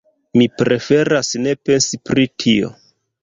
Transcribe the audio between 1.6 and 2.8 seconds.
pensi pri tio.